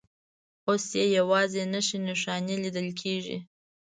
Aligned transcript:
اوس 0.67 0.85
یې 0.97 1.05
یوازې 1.17 1.61
نښې 1.71 1.97
نښانې 2.07 2.55
لیدل 2.63 2.87
کېږي. 3.01 3.37